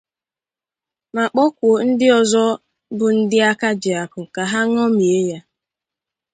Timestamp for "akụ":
4.03-4.21